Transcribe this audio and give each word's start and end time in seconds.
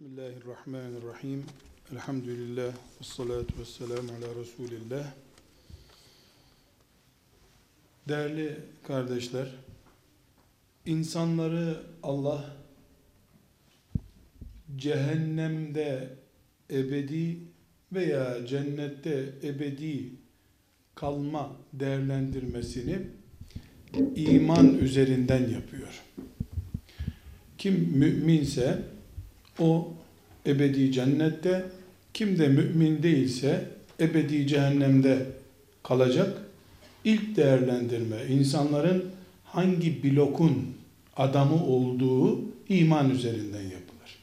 Bismillahirrahmanirrahim. 0.00 1.44
Elhamdülillah. 1.92 2.72
Ve 2.72 3.04
salatu 3.04 3.58
ve 3.60 3.64
selamu 3.64 4.08
ala 4.12 4.40
Resulillah. 4.40 5.12
Değerli 8.08 8.56
kardeşler, 8.86 9.54
insanları 10.86 11.82
Allah 12.02 12.56
cehennemde 14.76 16.08
ebedi 16.70 17.38
veya 17.92 18.46
cennette 18.46 19.32
ebedi 19.42 20.10
kalma 20.94 21.56
değerlendirmesini 21.72 22.98
iman 24.16 24.78
üzerinden 24.78 25.48
yapıyor. 25.48 26.02
Kim 27.58 27.74
müminse 27.74 28.97
o 29.58 29.92
ebedi 30.46 30.92
cennette, 30.92 31.64
kim 32.14 32.38
de 32.38 32.48
mümin 32.48 33.02
değilse 33.02 33.70
ebedi 34.00 34.46
cehennemde 34.46 35.26
kalacak. 35.82 36.38
İlk 37.04 37.36
değerlendirme 37.36 38.16
insanların 38.28 39.04
hangi 39.44 40.02
blokun 40.02 40.74
adamı 41.16 41.64
olduğu 41.64 42.40
iman 42.68 43.10
üzerinden 43.10 43.62
yapılır. 43.62 44.18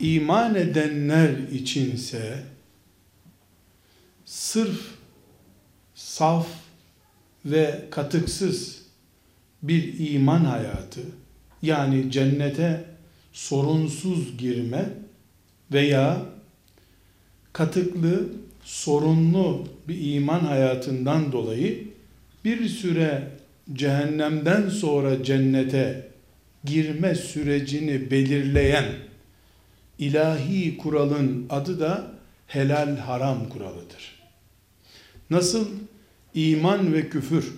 İman 0.00 0.54
edenler 0.54 1.30
içinse 1.52 2.42
sırf 4.24 4.80
saf 5.94 6.46
ve 7.44 7.84
katıksız 7.90 8.82
bir 9.62 10.10
iman 10.10 10.44
hayatı 10.44 11.00
yani 11.62 12.10
cennete 12.10 12.93
sorunsuz 13.34 14.38
girme 14.38 14.88
veya 15.72 16.22
katıklı, 17.52 18.28
sorunlu 18.62 19.68
bir 19.88 20.14
iman 20.14 20.40
hayatından 20.40 21.32
dolayı 21.32 21.88
bir 22.44 22.68
süre 22.68 23.30
cehennemden 23.72 24.68
sonra 24.68 25.24
cennete 25.24 26.08
girme 26.64 27.14
sürecini 27.14 28.10
belirleyen 28.10 28.84
ilahi 29.98 30.76
kuralın 30.76 31.46
adı 31.50 31.80
da 31.80 32.10
helal 32.46 32.96
haram 32.96 33.48
kuralıdır. 33.48 34.14
Nasıl 35.30 35.68
iman 36.34 36.92
ve 36.92 37.08
küfür 37.08 37.54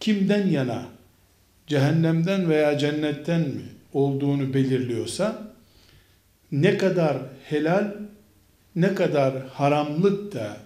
kimden 0.00 0.46
yana 0.46 0.86
cehennemden 1.66 2.48
veya 2.50 2.78
cennetten 2.78 3.40
mi 3.40 3.79
olduğunu 3.92 4.54
belirliyorsa 4.54 5.52
ne 6.52 6.78
kadar 6.78 7.18
helal 7.44 7.94
ne 8.76 8.94
kadar 8.94 9.46
haramlık 9.46 10.34
da 10.34 10.56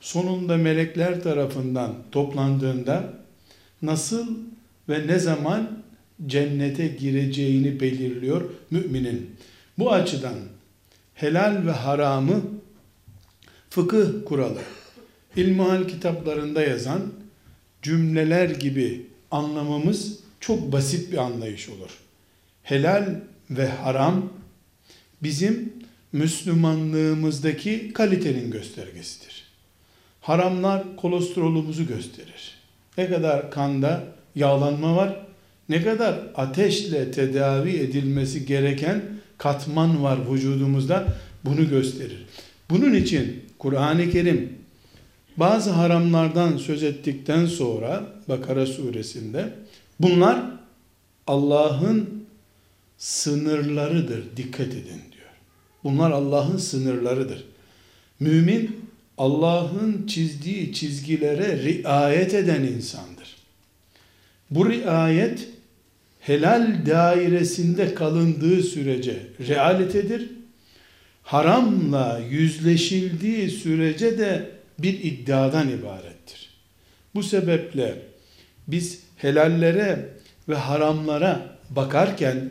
sonunda 0.00 0.56
melekler 0.56 1.22
tarafından 1.22 1.94
toplandığında 2.12 3.12
nasıl 3.82 4.26
ve 4.88 5.06
ne 5.06 5.18
zaman 5.18 5.82
cennete 6.26 6.88
gireceğini 6.88 7.80
belirliyor 7.80 8.42
müminin. 8.70 9.36
Bu 9.78 9.92
açıdan 9.92 10.34
helal 11.14 11.66
ve 11.66 11.70
haramı 11.70 12.42
fıkıh 13.70 14.24
kuralı, 14.24 14.60
ilmihal 15.36 15.88
kitaplarında 15.88 16.62
yazan 16.62 17.02
cümleler 17.82 18.50
gibi 18.50 19.06
anlamamız 19.30 20.18
çok 20.40 20.72
basit 20.72 21.12
bir 21.12 21.16
anlayış 21.16 21.68
olur 21.68 22.05
helal 22.66 23.14
ve 23.50 23.68
haram 23.68 24.32
bizim 25.22 25.72
Müslümanlığımızdaki 26.12 27.92
kalitenin 27.92 28.50
göstergesidir. 28.50 29.44
Haramlar 30.20 30.96
kolesterolümüzü 30.96 31.88
gösterir. 31.88 32.58
Ne 32.98 33.08
kadar 33.08 33.50
kanda 33.50 34.04
yağlanma 34.34 34.96
var, 34.96 35.26
ne 35.68 35.82
kadar 35.82 36.18
ateşle 36.34 37.10
tedavi 37.10 37.70
edilmesi 37.70 38.46
gereken 38.46 39.02
katman 39.38 40.02
var 40.02 40.18
vücudumuzda 40.32 41.06
bunu 41.44 41.68
gösterir. 41.68 42.26
Bunun 42.70 42.94
için 42.94 43.44
Kur'an-ı 43.58 44.10
Kerim 44.10 44.52
bazı 45.36 45.70
haramlardan 45.70 46.56
söz 46.56 46.82
ettikten 46.82 47.46
sonra 47.46 48.06
Bakara 48.28 48.66
suresinde 48.66 49.54
bunlar 50.00 50.38
Allah'ın 51.26 52.25
sınırlarıdır. 52.98 54.36
Dikkat 54.36 54.68
edin 54.68 55.02
diyor. 55.12 55.30
Bunlar 55.84 56.10
Allah'ın 56.10 56.56
sınırlarıdır. 56.56 57.44
Mümin 58.20 58.86
Allah'ın 59.18 60.06
çizdiği 60.06 60.72
çizgilere 60.72 61.62
riayet 61.62 62.34
eden 62.34 62.62
insandır. 62.62 63.36
Bu 64.50 64.70
riayet 64.70 65.48
helal 66.20 66.86
dairesinde 66.86 67.94
kalındığı 67.94 68.62
sürece 68.62 69.22
realitedir. 69.48 70.30
Haramla 71.22 72.20
yüzleşildiği 72.30 73.50
sürece 73.50 74.18
de 74.18 74.50
bir 74.78 75.04
iddiadan 75.04 75.68
ibarettir. 75.68 76.50
Bu 77.14 77.22
sebeple 77.22 78.02
biz 78.68 79.00
helallere 79.16 80.08
ve 80.48 80.54
haramlara 80.54 81.58
bakarken 81.70 82.50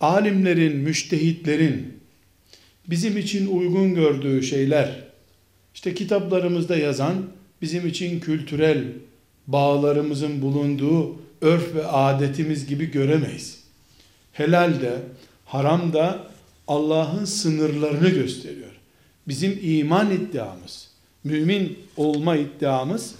alimlerin, 0.00 0.76
müştehitlerin 0.76 2.00
bizim 2.86 3.16
için 3.16 3.46
uygun 3.46 3.94
gördüğü 3.94 4.42
şeyler, 4.42 5.04
işte 5.74 5.94
kitaplarımızda 5.94 6.76
yazan 6.76 7.14
bizim 7.62 7.86
için 7.86 8.20
kültürel 8.20 8.84
bağlarımızın 9.46 10.42
bulunduğu 10.42 11.16
örf 11.40 11.74
ve 11.74 11.86
adetimiz 11.86 12.66
gibi 12.66 12.90
göremeyiz. 12.90 13.60
Helal 14.32 14.80
de, 14.80 14.98
haram 15.44 15.92
da 15.92 16.26
Allah'ın 16.68 17.24
sınırlarını 17.24 18.08
gösteriyor. 18.08 18.70
Bizim 19.28 19.58
iman 19.62 20.10
iddiamız, 20.10 20.90
mümin 21.24 21.78
olma 21.96 22.36
iddiamız 22.36 23.14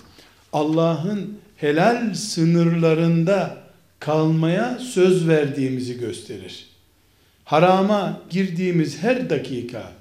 Allah'ın 0.53 1.39
helal 1.57 2.15
sınırlarında 2.15 3.66
kalmaya 4.07 4.79
söz 4.79 5.29
verdiğimizi 5.29 5.99
gösterir. 5.99 6.67
Harama 7.45 8.23
girdiğimiz 8.31 9.03
her 9.03 9.31
dakika, 9.31 9.93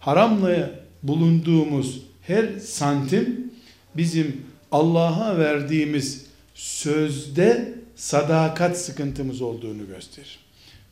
haramla 0.00 0.70
bulunduğumuz 1.02 2.02
her 2.22 2.58
santim 2.58 3.52
bizim 3.96 4.42
Allah'a 4.72 5.38
verdiğimiz 5.38 6.26
sözde 6.54 7.74
sadakat 7.96 8.78
sıkıntımız 8.78 9.42
olduğunu 9.42 9.86
gösterir. 9.86 10.38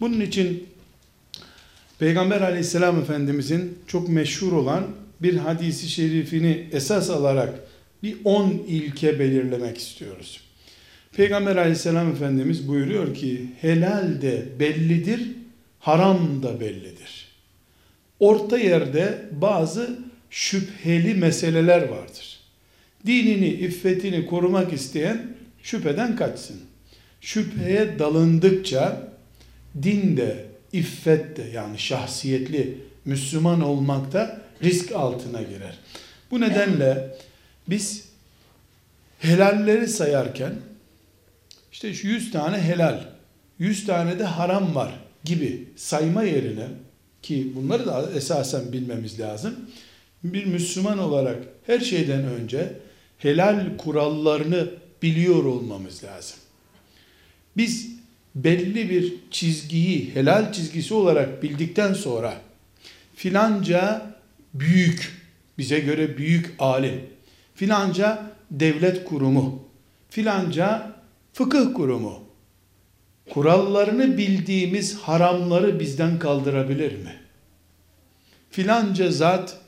Bunun 0.00 0.20
için 0.20 0.66
Peygamber 1.98 2.40
aleyhisselam 2.40 3.00
efendimizin 3.00 3.78
çok 3.86 4.08
meşhur 4.08 4.52
olan 4.52 4.86
bir 5.20 5.36
hadisi 5.36 5.88
şerifini 5.88 6.68
esas 6.72 7.10
alarak 7.10 7.54
bir 8.02 8.16
on 8.24 8.50
ilke 8.50 9.18
belirlemek 9.18 9.78
istiyoruz. 9.78 10.40
Peygamber 11.16 11.56
aleyhisselam 11.56 12.10
efendimiz 12.10 12.68
buyuruyor 12.68 13.14
ki 13.14 13.46
helal 13.60 14.22
de 14.22 14.46
bellidir, 14.58 15.28
haram 15.78 16.42
da 16.42 16.60
bellidir. 16.60 17.28
Orta 18.20 18.58
yerde 18.58 19.22
bazı 19.32 19.98
şüpheli 20.30 21.14
meseleler 21.14 21.88
vardır. 21.88 22.40
Dinini, 23.06 23.48
iffetini 23.48 24.26
korumak 24.26 24.72
isteyen 24.72 25.26
şüpheden 25.62 26.16
kaçsın. 26.16 26.60
Şüpheye 27.20 27.98
dalındıkça 27.98 29.12
din 29.82 30.16
de, 30.16 30.44
iffet 30.72 31.36
de 31.36 31.42
yani 31.54 31.78
şahsiyetli 31.78 32.78
Müslüman 33.04 33.60
olmakta 33.60 34.40
risk 34.62 34.92
altına 34.92 35.42
girer. 35.42 35.78
Bu 36.30 36.40
nedenle 36.40 37.16
biz 37.68 38.04
helalleri 39.18 39.88
sayarken 39.88 40.52
işte 41.72 41.94
şu 41.94 42.08
100 42.08 42.30
tane 42.30 42.58
helal, 42.58 43.04
100 43.58 43.86
tane 43.86 44.18
de 44.18 44.24
haram 44.24 44.74
var 44.74 44.92
gibi 45.24 45.68
sayma 45.76 46.22
yerine 46.22 46.66
ki 47.22 47.52
bunları 47.56 47.86
da 47.86 48.10
esasen 48.14 48.72
bilmemiz 48.72 49.20
lazım. 49.20 49.54
Bir 50.24 50.44
Müslüman 50.44 50.98
olarak 50.98 51.38
her 51.66 51.80
şeyden 51.80 52.24
önce 52.24 52.72
helal 53.18 53.76
kurallarını 53.78 54.70
biliyor 55.02 55.44
olmamız 55.44 56.04
lazım. 56.04 56.38
Biz 57.56 57.90
belli 58.34 58.90
bir 58.90 59.14
çizgiyi 59.30 60.14
helal 60.14 60.52
çizgisi 60.52 60.94
olarak 60.94 61.42
bildikten 61.42 61.94
sonra 61.94 62.34
filanca 63.14 64.14
büyük, 64.54 65.22
bize 65.58 65.80
göre 65.80 66.18
büyük 66.18 66.54
alim, 66.58 67.00
filanca 67.54 68.32
devlet 68.50 69.04
kurumu, 69.04 69.68
filanca 70.10 70.91
fıkıh 71.32 71.74
kurumu 71.74 72.24
kurallarını 73.30 74.18
bildiğimiz 74.18 74.98
haramları 74.98 75.80
bizden 75.80 76.18
kaldırabilir 76.18 76.92
mi? 76.92 77.16
Filanca 78.50 79.10
zat 79.10 79.60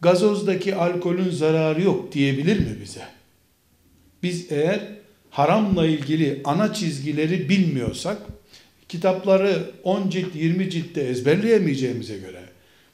gazozdaki 0.00 0.74
alkolün 0.74 1.30
zararı 1.30 1.82
yok 1.82 2.12
diyebilir 2.12 2.58
mi 2.58 2.78
bize? 2.82 3.02
Biz 4.22 4.52
eğer 4.52 4.80
haramla 5.30 5.86
ilgili 5.86 6.40
ana 6.44 6.74
çizgileri 6.74 7.48
bilmiyorsak, 7.48 8.18
kitapları 8.88 9.70
10 9.82 10.08
cilt 10.08 10.34
20 10.34 10.70
ciltte 10.70 11.00
ezberleyemeyeceğimize 11.00 12.18
göre, 12.18 12.40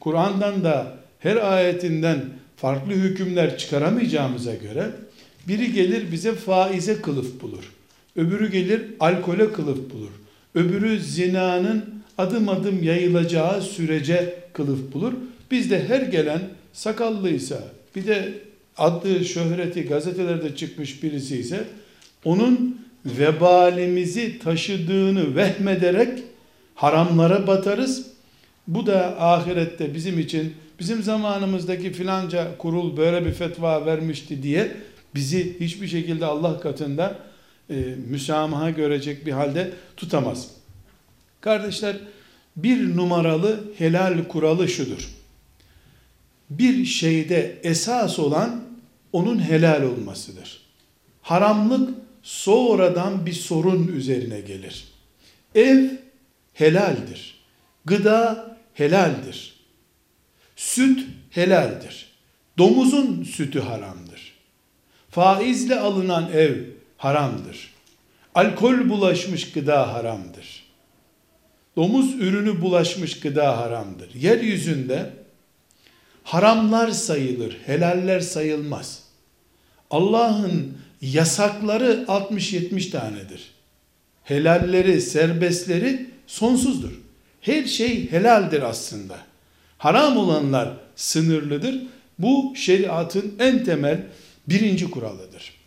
Kur'an'dan 0.00 0.64
da 0.64 0.96
her 1.18 1.36
ayetinden 1.36 2.24
farklı 2.56 2.92
hükümler 2.92 3.58
çıkaramayacağımıza 3.58 4.54
göre, 4.54 4.90
biri 5.48 5.72
gelir 5.72 6.12
bize 6.12 6.34
faize 6.34 7.02
kılıf 7.02 7.40
bulur. 7.40 7.77
Öbürü 8.18 8.50
gelir 8.50 8.82
alkole 9.00 9.52
kılıf 9.52 9.78
bulur. 9.90 10.10
Öbürü 10.54 11.00
zinanın 11.00 11.84
adım 12.18 12.48
adım 12.48 12.82
yayılacağı 12.82 13.62
sürece 13.62 14.34
kılıf 14.52 14.92
bulur. 14.92 15.12
Biz 15.50 15.70
de 15.70 15.88
her 15.88 16.02
gelen 16.02 16.40
sakallıysa 16.72 17.62
bir 17.96 18.06
de 18.06 18.34
adlı 18.76 19.24
şöhreti 19.24 19.82
gazetelerde 19.82 20.56
çıkmış 20.56 21.02
birisi 21.02 21.36
ise 21.36 21.64
onun 22.24 22.80
vebalimizi 23.04 24.38
taşıdığını 24.38 25.36
vehmederek 25.36 26.18
haramlara 26.74 27.46
batarız. 27.46 28.06
Bu 28.68 28.86
da 28.86 29.22
ahirette 29.22 29.94
bizim 29.94 30.18
için 30.18 30.54
bizim 30.80 31.02
zamanımızdaki 31.02 31.92
filanca 31.92 32.58
kurul 32.58 32.96
böyle 32.96 33.26
bir 33.26 33.32
fetva 33.32 33.86
vermişti 33.86 34.42
diye 34.42 34.72
bizi 35.14 35.60
hiçbir 35.60 35.88
şekilde 35.88 36.26
Allah 36.26 36.60
katında 36.60 37.27
e, 37.70 37.74
müsamaha 38.08 38.70
görecek 38.70 39.26
bir 39.26 39.32
halde 39.32 39.72
tutamaz. 39.96 40.50
Kardeşler 41.40 41.96
bir 42.56 42.96
numaralı 42.96 43.64
helal 43.78 44.24
kuralı 44.28 44.68
şudur. 44.68 45.10
Bir 46.50 46.84
şeyde 46.84 47.58
esas 47.62 48.18
olan 48.18 48.64
onun 49.12 49.38
helal 49.38 49.82
olmasıdır. 49.82 50.60
Haramlık 51.22 51.90
sonradan 52.22 53.26
bir 53.26 53.32
sorun 53.32 53.88
üzerine 53.88 54.40
gelir. 54.40 54.88
Ev 55.54 55.90
helaldir. 56.54 57.38
Gıda 57.84 58.56
helaldir. 58.74 59.54
Süt 60.56 61.06
helaldir. 61.30 62.08
Domuzun 62.58 63.24
sütü 63.24 63.60
haramdır. 63.60 64.34
Faizle 65.10 65.78
alınan 65.80 66.32
ev 66.32 66.77
haramdır. 66.98 67.74
Alkol 68.34 68.88
bulaşmış 68.88 69.52
gıda 69.52 69.94
haramdır. 69.94 70.64
Domuz 71.76 72.14
ürünü 72.14 72.60
bulaşmış 72.60 73.20
gıda 73.20 73.58
haramdır. 73.58 74.14
Yeryüzünde 74.14 75.10
haramlar 76.24 76.90
sayılır, 76.90 77.58
helaller 77.66 78.20
sayılmaz. 78.20 79.02
Allah'ın 79.90 80.78
yasakları 81.00 82.04
60-70 82.08 82.90
tanedir. 82.90 83.50
Helalleri, 84.24 85.00
serbestleri 85.00 86.10
sonsuzdur. 86.26 87.00
Her 87.40 87.64
şey 87.64 88.10
helaldir 88.10 88.62
aslında. 88.62 89.18
Haram 89.78 90.16
olanlar 90.16 90.72
sınırlıdır. 90.96 91.82
Bu 92.18 92.54
şeriatın 92.56 93.34
en 93.38 93.64
temel 93.64 94.06
birinci 94.48 94.90
kuralıdır. 94.90 95.57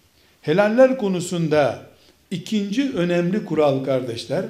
Helaller 0.41 0.97
konusunda 0.97 1.85
ikinci 2.31 2.91
önemli 2.91 3.45
kural 3.45 3.83
kardeşler, 3.83 4.45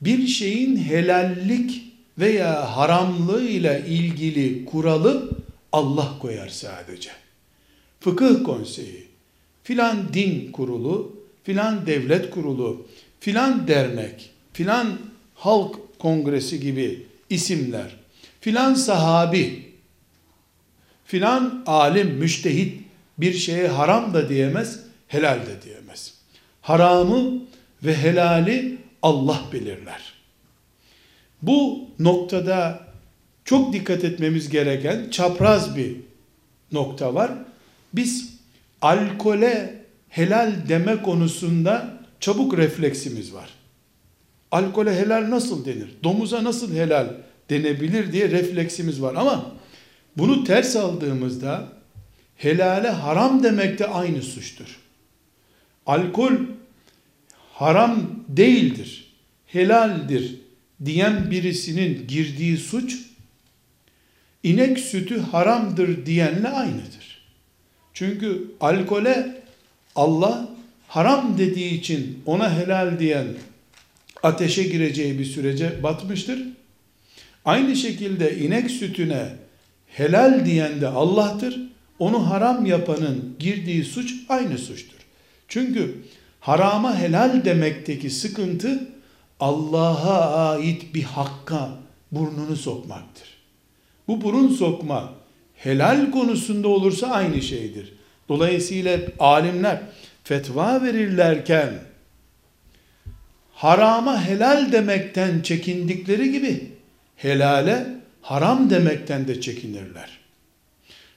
bir 0.00 0.26
şeyin 0.26 0.76
helallik 0.76 1.82
veya 2.18 2.76
haramlığı 2.76 3.42
ile 3.42 3.84
ilgili 3.88 4.64
kuralı 4.64 5.30
Allah 5.72 6.18
koyar 6.20 6.48
sadece. 6.48 7.10
Fıkıh 8.00 8.44
konseyi, 8.44 9.06
filan 9.62 10.12
din 10.12 10.52
kurulu, 10.52 11.16
filan 11.44 11.86
devlet 11.86 12.30
kurulu, 12.30 12.86
filan 13.20 13.68
dernek, 13.68 14.30
filan 14.52 14.98
halk 15.34 15.98
kongresi 15.98 16.60
gibi 16.60 17.06
isimler, 17.30 17.96
filan 18.40 18.74
sahabi, 18.74 19.62
filan 21.04 21.62
alim, 21.66 22.08
müştehit 22.08 22.80
bir 23.18 23.32
şeye 23.32 23.68
haram 23.68 24.14
da 24.14 24.28
diyemez, 24.28 24.89
helal 25.10 25.46
de 25.46 25.62
diyemez. 25.62 26.14
Haramı 26.62 27.32
ve 27.84 27.96
helali 27.96 28.78
Allah 29.02 29.40
belirler. 29.52 30.12
Bu 31.42 31.88
noktada 31.98 32.80
çok 33.44 33.72
dikkat 33.72 34.04
etmemiz 34.04 34.48
gereken 34.48 35.10
çapraz 35.10 35.76
bir 35.76 35.96
nokta 36.72 37.14
var. 37.14 37.32
Biz 37.92 38.30
alkole 38.82 39.84
helal 40.08 40.52
deme 40.68 41.02
konusunda 41.02 41.98
çabuk 42.20 42.58
refleksimiz 42.58 43.34
var. 43.34 43.50
Alkole 44.50 44.94
helal 44.94 45.30
nasıl 45.30 45.64
denir? 45.64 45.88
Domuza 46.04 46.44
nasıl 46.44 46.74
helal 46.74 47.08
denebilir 47.50 48.12
diye 48.12 48.30
refleksimiz 48.30 49.02
var 49.02 49.14
ama 49.14 49.52
bunu 50.16 50.44
ters 50.44 50.76
aldığımızda 50.76 51.68
helale 52.36 52.88
haram 52.88 53.42
demek 53.42 53.78
de 53.78 53.86
aynı 53.86 54.22
suçtur. 54.22 54.80
Alkol 55.86 56.32
haram 57.52 58.24
değildir, 58.28 59.14
helaldir 59.46 60.36
diyen 60.84 61.30
birisinin 61.30 62.06
girdiği 62.08 62.56
suç 62.56 62.98
inek 64.42 64.78
sütü 64.78 65.20
haramdır 65.20 66.06
diyenle 66.06 66.48
aynıdır. 66.48 67.20
Çünkü 67.94 68.50
alkole 68.60 69.42
Allah 69.96 70.48
haram 70.88 71.38
dediği 71.38 71.80
için 71.80 72.22
ona 72.26 72.58
helal 72.58 72.98
diyen 72.98 73.26
ateşe 74.22 74.62
gireceği 74.62 75.18
bir 75.18 75.24
sürece 75.24 75.82
batmıştır. 75.82 76.42
Aynı 77.44 77.76
şekilde 77.76 78.38
inek 78.38 78.70
sütüne 78.70 79.28
helal 79.86 80.46
diyen 80.46 80.80
de 80.80 80.88
Allah'tır. 80.88 81.60
Onu 81.98 82.30
haram 82.30 82.66
yapanın 82.66 83.34
girdiği 83.38 83.84
suç 83.84 84.14
aynı 84.28 84.58
suçtur. 84.58 84.99
Çünkü 85.50 85.96
harama 86.40 86.98
helal 86.98 87.44
demekteki 87.44 88.10
sıkıntı 88.10 88.88
Allah'a 89.40 90.48
ait 90.50 90.94
bir 90.94 91.02
hakka 91.02 91.70
burnunu 92.12 92.56
sokmaktır. 92.56 93.28
Bu 94.08 94.20
burun 94.20 94.48
sokma 94.48 95.12
helal 95.54 96.10
konusunda 96.10 96.68
olursa 96.68 97.06
aynı 97.06 97.42
şeydir. 97.42 97.92
Dolayısıyla 98.28 98.98
alimler 99.18 99.82
fetva 100.24 100.82
verirlerken 100.82 101.74
harama 103.54 104.24
helal 104.24 104.72
demekten 104.72 105.40
çekindikleri 105.40 106.32
gibi 106.32 106.70
helale 107.16 107.86
haram 108.22 108.70
demekten 108.70 109.28
de 109.28 109.40
çekinirler. 109.40 110.18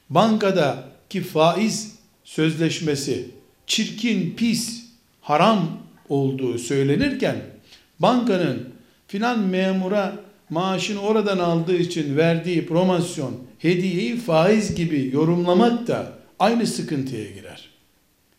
Bankadaki 0.09 1.21
faiz 1.21 1.95
sözleşmesi 2.23 3.42
çirkin, 3.67 4.35
pis, 4.37 4.83
haram 5.21 5.77
olduğu 6.09 6.57
söylenirken 6.57 7.35
bankanın 7.99 8.69
filan 9.07 9.39
memura 9.39 10.15
maaşını 10.49 10.99
oradan 10.99 11.37
aldığı 11.37 11.77
için 11.77 12.17
verdiği 12.17 12.65
promosyon, 12.65 13.33
hediyeyi 13.59 14.17
faiz 14.17 14.75
gibi 14.75 15.09
yorumlamak 15.13 15.87
da 15.87 16.11
aynı 16.39 16.67
sıkıntıya 16.67 17.31
girer. 17.31 17.69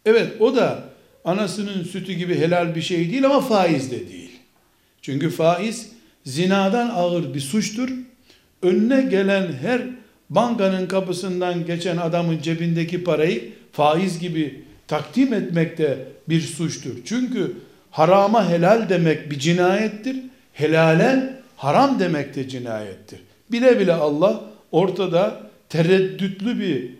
Evet 0.07 0.33
o 0.41 0.57
da 0.57 0.85
anasının 1.25 1.85
sütü 1.85 2.13
gibi 2.13 2.39
helal 2.39 2.75
bir 2.75 2.83
şey 2.83 3.11
değil 3.11 3.27
ama 3.27 3.41
faiz 3.41 3.91
de 3.91 4.09
değil. 4.09 4.31
Çünkü 5.03 5.31
faiz 5.31 5.91
zinadan 6.25 6.89
ağır 6.89 7.35
bir 7.35 7.41
suçtur. 7.41 7.89
Önüne 8.63 9.03
gelen 9.03 9.53
her 9.53 9.83
bankanın 10.31 10.87
kapısından 10.87 11.67
geçen 11.67 11.97
adamın 11.97 12.39
cebindeki 12.43 13.05
parayı 13.05 13.53
faiz 13.73 14.19
gibi 14.19 14.65
takdim 14.89 15.35
etmek 15.35 15.79
de 15.79 15.99
bir 16.29 16.41
suçtur. 16.41 16.95
Çünkü 17.05 17.53
harama 17.91 18.49
helal 18.49 18.89
demek 18.89 19.31
bir 19.31 19.39
cinayettir. 19.39 20.17
Helale 20.53 21.35
haram 21.57 21.99
demek 21.99 22.35
de 22.35 22.49
cinayettir. 22.49 23.21
Bile 23.53 23.81
bile 23.81 23.95
Allah 23.95 24.45
ortada 24.73 25.41
tereddütlü 25.69 26.61
bir 26.61 26.91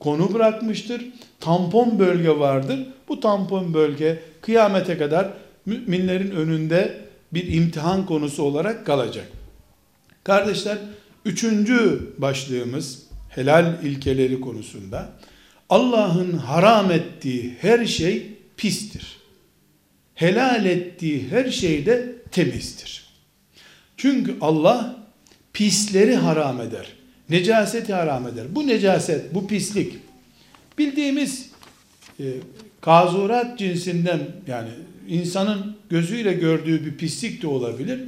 konu 0.00 0.34
bırakmıştır. 0.34 1.02
Tampon 1.40 1.98
bölge 1.98 2.38
vardır. 2.38 2.86
Bu 3.08 3.20
tampon 3.20 3.74
bölge 3.74 4.18
kıyamete 4.40 4.98
kadar 4.98 5.28
müminlerin 5.66 6.30
önünde 6.30 7.00
bir 7.32 7.52
imtihan 7.52 8.06
konusu 8.06 8.42
olarak 8.42 8.86
kalacak. 8.86 9.26
Kardeşler, 10.24 10.78
üçüncü 11.24 12.00
başlığımız 12.18 13.02
helal 13.28 13.74
ilkeleri 13.82 14.40
konusunda 14.40 15.08
Allah'ın 15.70 16.32
haram 16.32 16.90
ettiği 16.90 17.54
her 17.60 17.86
şey 17.86 18.26
pistir. 18.56 19.16
helal 20.14 20.66
ettiği 20.66 21.28
her 21.30 21.50
şeyde 21.50 22.12
temizdir. 22.30 23.04
Çünkü 23.96 24.34
Allah 24.40 24.96
pisleri 25.52 26.16
haram 26.16 26.60
eder. 26.60 26.86
Necaseti 27.30 27.92
haram 27.92 28.28
eder. 28.28 28.44
Bu 28.50 28.66
necaset, 28.66 29.34
bu 29.34 29.46
pislik 29.46 29.92
bildiğimiz 30.78 31.50
e, 32.20 32.24
kazurat 32.80 33.58
cinsinden 33.58 34.20
yani 34.46 34.70
insanın 35.08 35.76
gözüyle 35.90 36.32
gördüğü 36.32 36.86
bir 36.86 36.96
pislik 36.96 37.42
de 37.42 37.46
olabilir. 37.46 38.00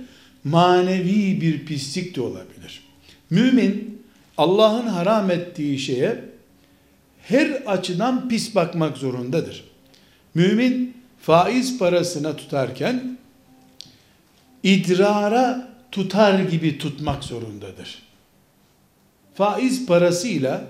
Manevi 0.45 1.41
bir 1.41 1.67
pislik 1.67 2.17
de 2.17 2.21
olabilir. 2.21 2.83
Mümin 3.31 4.03
Allah'ın 4.39 4.87
haram 4.87 5.31
ettiği 5.31 5.79
şeye 5.79 6.25
her 7.29 7.51
açıdan 7.67 8.29
pis 8.29 8.55
bakmak 8.55 8.97
zorundadır. 8.97 9.65
Mümin 10.35 10.97
faiz 11.21 11.79
parasına 11.79 12.37
tutarken 12.37 13.19
idrara 14.63 15.69
tutar 15.93 16.39
gibi 16.39 16.79
tutmak 16.79 17.25
zorundadır. 17.25 18.03
Faiz 19.35 19.87
parasıyla 19.87 20.65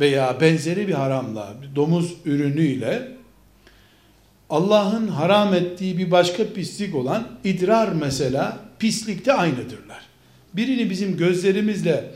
veya 0.00 0.40
benzeri 0.40 0.88
bir 0.88 0.94
haramla, 0.94 1.54
bir 1.62 1.76
domuz 1.76 2.14
ürünüyle 2.24 3.08
Allah'ın 4.50 5.08
haram 5.08 5.54
ettiği 5.54 5.98
bir 5.98 6.10
başka 6.10 6.52
pislik 6.52 6.94
olan 6.94 7.28
idrar 7.44 7.88
mesela 7.92 8.58
pislikte 8.78 9.32
aynıdırlar. 9.32 10.02
Birini 10.54 10.90
bizim 10.90 11.16
gözlerimizle 11.16 12.10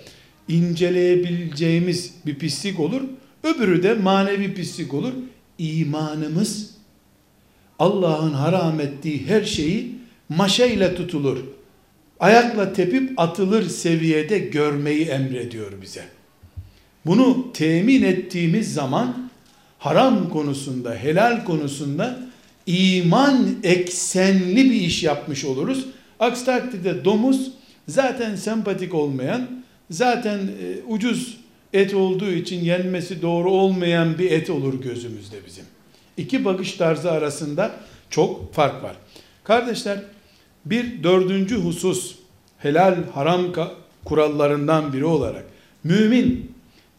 inceleyebileceğimiz 0.48 2.14
bir 2.26 2.38
pislik 2.38 2.80
olur. 2.80 3.02
Öbürü 3.48 3.82
de 3.82 3.94
manevi 3.94 4.54
pislik 4.54 4.94
olur. 4.94 5.12
İmanımız 5.58 6.70
Allah'ın 7.78 8.32
haram 8.32 8.80
ettiği 8.80 9.26
her 9.26 9.44
şeyi 9.44 9.94
maşayla 10.28 10.94
tutulur. 10.94 11.38
Ayakla 12.20 12.72
tepip 12.72 13.20
atılır 13.20 13.68
seviyede 13.68 14.38
görmeyi 14.38 15.04
emrediyor 15.04 15.72
bize. 15.82 16.04
Bunu 17.06 17.52
temin 17.52 18.02
ettiğimiz 18.02 18.74
zaman 18.74 19.30
haram 19.78 20.28
konusunda, 20.28 20.94
helal 20.94 21.44
konusunda 21.44 22.20
iman 22.66 23.48
eksenli 23.62 24.70
bir 24.70 24.80
iş 24.80 25.02
yapmış 25.02 25.44
oluruz. 25.44 25.86
Aksi 26.20 26.44
takdirde 26.44 27.04
domuz 27.04 27.50
zaten 27.88 28.36
sempatik 28.36 28.94
olmayan, 28.94 29.48
zaten 29.90 30.38
e, 30.38 30.82
ucuz 30.88 31.36
et 31.72 31.94
olduğu 31.94 32.30
için 32.30 32.64
yenmesi 32.64 33.22
doğru 33.22 33.50
olmayan 33.50 34.18
bir 34.18 34.30
et 34.30 34.50
olur 34.50 34.82
gözümüzde 34.82 35.36
bizim. 35.46 35.64
İki 36.16 36.44
bakış 36.44 36.72
tarzı 36.72 37.10
arasında 37.10 37.74
çok 38.10 38.54
fark 38.54 38.82
var. 38.82 38.96
Kardeşler 39.44 39.98
bir 40.64 41.02
dördüncü 41.02 41.56
husus 41.56 42.16
helal 42.58 42.96
haram 43.14 43.46
kurallarından 44.04 44.92
biri 44.92 45.04
olarak 45.04 45.44
mümin 45.84 46.52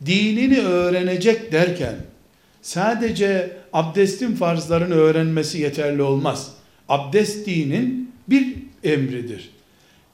dinini 0.05 0.59
öğrenecek 0.59 1.51
derken 1.51 1.95
sadece 2.61 3.57
abdestin 3.73 4.35
farzlarını 4.35 4.93
öğrenmesi 4.93 5.61
yeterli 5.61 6.01
olmaz. 6.01 6.53
Abdest 6.89 7.45
dinin 7.45 8.11
bir 8.27 8.55
emridir. 8.83 9.49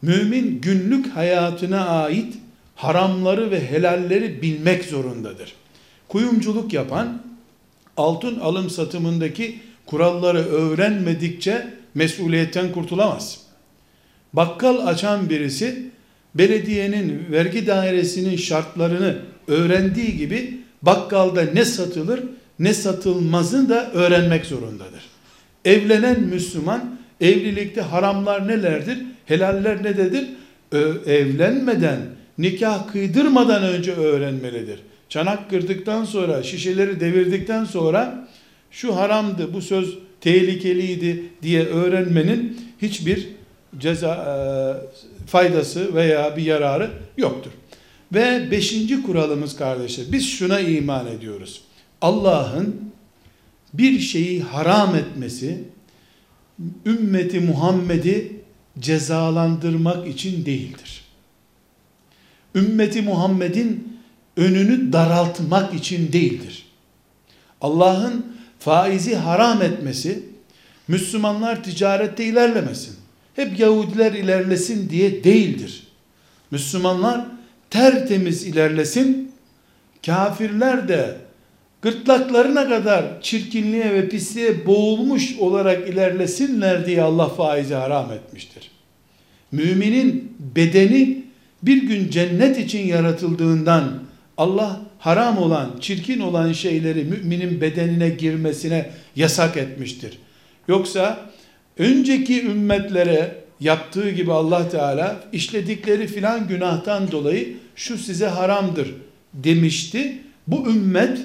Mümin 0.02 0.62
günlük 0.62 1.16
hayatına 1.16 1.86
ait 1.86 2.34
haramları 2.76 3.52
ve 3.52 3.72
helalleri 3.72 4.42
bilmek 4.42 4.86
zorundadır. 4.86 5.54
Kuyumculuk 6.08 6.74
yapan 6.74 7.22
altın 7.98 8.40
alım 8.40 8.70
satımındaki 8.70 9.60
kuralları 9.86 10.46
öğrenmedikçe 10.46 11.74
mesuliyetten 11.96 12.72
kurtulamaz. 12.72 13.42
Bakkal 14.34 14.88
açan 14.88 15.30
birisi 15.30 15.90
belediyenin 16.36 17.26
vergi 17.32 17.68
dairesinin 17.68 18.36
şartlarını 18.36 19.18
öğrendiği 19.48 20.18
gibi 20.18 20.60
bakkalda 20.82 21.44
ne 21.54 21.66
satılır 21.66 22.24
ne 22.60 22.74
satılmazını 22.74 23.70
da 23.70 23.92
öğrenmek 23.92 24.46
zorundadır. 24.46 25.02
Evlenen 25.66 26.20
Müslüman 26.22 26.98
evlilikte 27.22 27.82
haramlar 27.82 28.48
nelerdir, 28.48 28.98
helaller 29.26 29.84
nededir? 29.84 30.28
Evlenmeden, 31.06 32.00
nikah 32.38 32.88
kıydırmadan 32.92 33.64
önce 33.64 33.94
öğrenmelidir. 33.94 34.80
Çanak 35.10 35.50
kırdıktan 35.50 36.06
sonra, 36.06 36.44
şişeleri 36.44 37.00
devirdikten 37.00 37.66
sonra 37.66 38.28
şu 38.72 38.96
haramdı, 38.96 39.54
bu 39.54 39.62
söz 39.62 39.98
tehlikeliydi 40.22 41.24
diye 41.42 41.66
öğrenmenin 41.66 42.60
hiçbir 42.82 43.28
ceza 43.78 44.16
e, 44.16 44.36
faydası 45.28 45.96
veya 45.96 46.38
bir 46.38 46.44
yararı 46.44 46.92
yoktur. 47.18 47.52
Ve 48.14 48.52
beşinci 48.52 49.04
kuralımız 49.04 49.56
kardeşler, 49.56 50.06
biz 50.12 50.30
şuna 50.30 50.60
iman 50.60 51.08
ediyoruz. 51.08 51.62
Allah'ın 52.02 52.92
bir 53.74 54.00
şeyi 54.00 54.42
haram 54.42 54.96
etmesi, 54.96 55.64
ümmeti 56.86 57.40
Muhammed'i 57.40 58.32
cezalandırmak 58.80 60.08
için 60.08 60.46
değildir. 60.46 61.05
Ümmeti 62.56 63.02
Muhammed'in 63.02 63.98
önünü 64.38 64.94
daraltmak 64.94 65.74
için 65.74 66.14
değildir. 66.14 66.66
Allah'ın 67.62 68.26
faizi 68.60 69.16
haram 69.16 69.62
etmesi, 69.62 70.24
Müslümanlar 70.88 71.64
ticarette 71.64 72.26
ilerlemesin, 72.26 72.96
hep 73.36 73.60
Yahudiler 73.60 74.12
ilerlesin 74.12 74.90
diye 74.90 75.24
değildir. 75.24 75.88
Müslümanlar 76.52 77.26
tertemiz 77.70 78.44
ilerlesin, 78.44 79.32
kafirler 80.06 80.88
de 80.88 81.18
gırtlaklarına 81.82 82.70
kadar 82.70 83.22
çirkinliğe 83.22 83.94
ve 83.94 84.10
pisliğe 84.10 84.66
boğulmuş 84.66 85.38
olarak 85.40 85.90
ilerlesinler 85.90 86.86
diye 86.86 87.02
Allah 87.02 87.30
faizi 87.30 87.74
haram 87.74 88.12
etmiştir. 88.12 88.72
Müminin 89.52 90.38
bedeni 90.56 91.25
bir 91.66 91.84
gün 91.84 92.10
cennet 92.10 92.60
için 92.60 92.88
yaratıldığından 92.88 94.00
Allah 94.38 94.82
haram 95.00 95.38
olan, 95.38 95.72
çirkin 95.82 96.20
olan 96.20 96.52
şeyleri 96.52 97.04
müminin 97.04 97.62
bedenine 97.62 98.10
girmesine 98.10 98.90
yasak 99.16 99.58
etmiştir. 99.58 100.20
Yoksa 100.68 101.30
önceki 101.78 102.46
ümmetlere 102.46 103.36
yaptığı 103.60 104.10
gibi 104.10 104.32
Allah 104.32 104.70
Teala 104.70 105.24
işledikleri 105.34 106.08
filan 106.08 106.48
günahtan 106.48 107.12
dolayı 107.12 107.58
şu 107.76 107.98
size 107.98 108.28
haramdır 108.28 108.96
demişti. 109.34 110.18
Bu 110.48 110.70
ümmet 110.70 111.20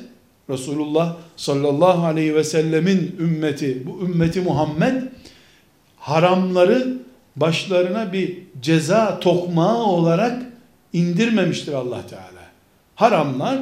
Resulullah 0.50 1.16
sallallahu 1.36 2.06
aleyhi 2.06 2.34
ve 2.34 2.44
sellemin 2.44 3.16
ümmeti, 3.20 3.82
bu 3.86 4.04
ümmeti 4.04 4.40
Muhammed 4.40 5.02
haramları 5.96 6.98
başlarına 7.36 8.12
bir 8.12 8.38
ceza 8.62 9.20
tokmağı 9.20 9.84
olarak 9.84 10.42
indirmemiştir 10.92 11.72
Allah 11.72 12.06
Teala. 12.06 12.40
Haramlar 12.94 13.58